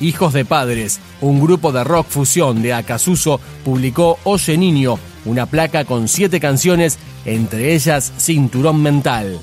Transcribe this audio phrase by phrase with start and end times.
[0.00, 5.84] Hijos de Padres, un grupo de rock fusión de Acasuso, publicó Oye Niño, una placa
[5.84, 9.40] con siete canciones, entre ellas Cinturón Mental.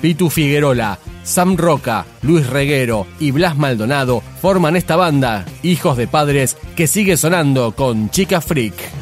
[0.00, 6.56] Pitu Figuerola, Sam Roca, Luis Reguero y Blas Maldonado forman esta banda, Hijos de Padres,
[6.76, 8.99] que sigue sonando con Chica Freak.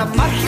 [0.00, 0.39] la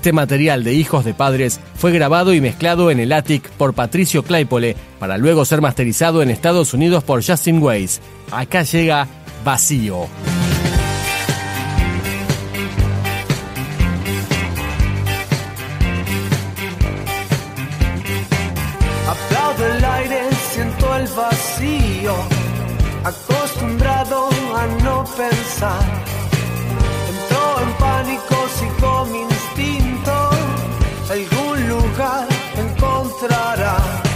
[0.00, 4.22] Este material de Hijos de Padres fue grabado y mezclado en el Attic por Patricio
[4.22, 8.00] Claypole para luego ser masterizado en Estados Unidos por Justin Weiss.
[8.30, 9.06] Acá llega
[9.44, 10.06] Vacío.
[19.06, 20.20] Aplaudo el aire,
[20.50, 22.14] siento el vacío,
[23.04, 26.19] acostumbrado a no pensar.
[31.90, 34.09] Lugar encontrará.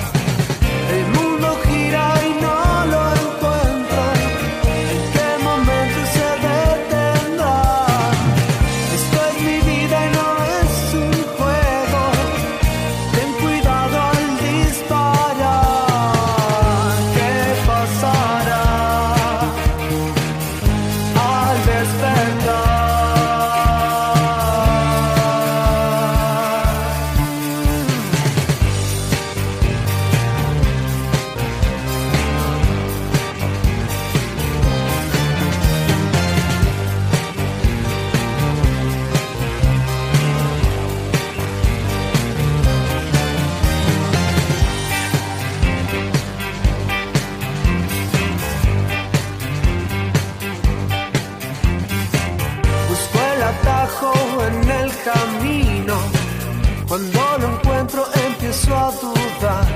[58.54, 59.66] Empiezo a dudar.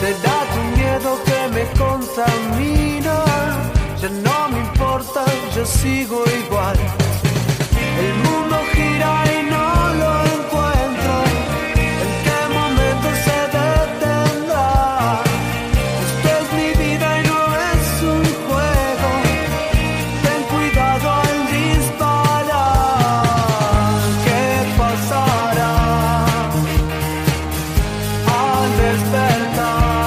[0.00, 3.24] Será tu miedo que me contamina.
[4.00, 6.76] Ya no me importa, yo sigo igual.
[7.98, 8.56] El mundo
[28.74, 30.05] despertar?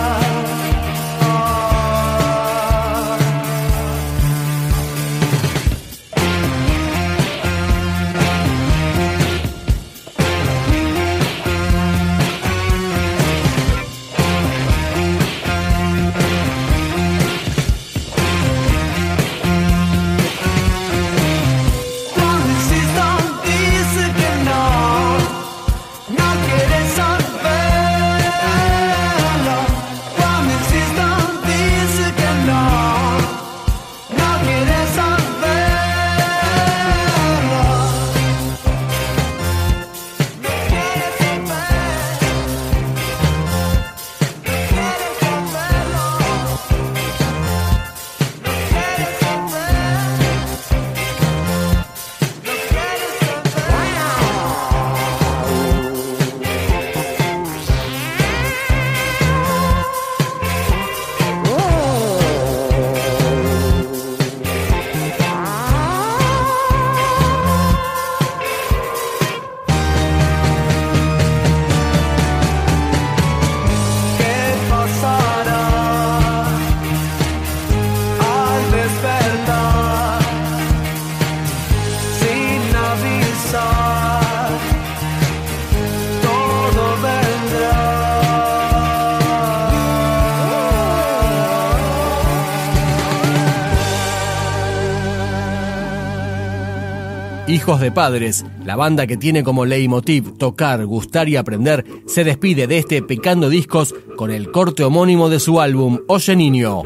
[97.59, 102.67] Hijos de Padres, la banda que tiene como leitmotiv tocar, gustar y aprender, se despide
[102.67, 106.83] de este Picando Discos con el corte homónimo de su álbum Oye Niño.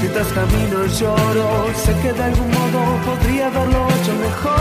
[0.00, 4.60] Mientras camino lloro, sé que de algún modo podría haberlo hecho mejor.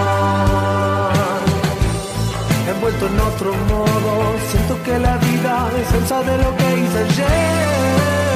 [2.68, 3.75] Envuelto en otro siento
[4.86, 8.35] que la vida es sensa de lo que hice ayer.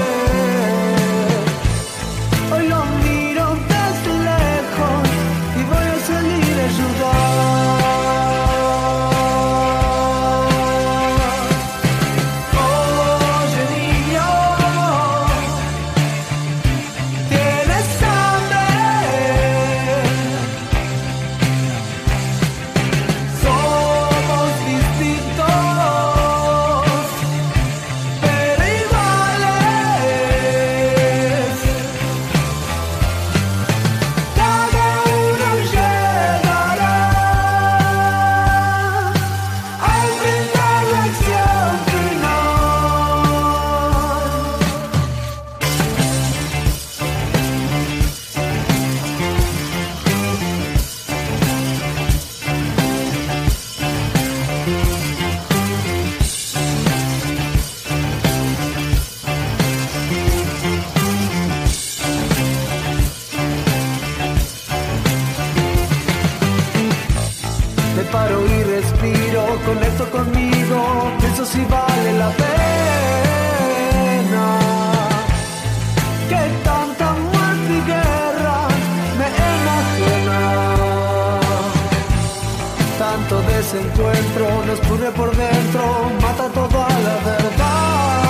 [83.00, 85.82] tanto desencuentro nos pudre por dentro,
[86.20, 88.29] mata todo a la verdad.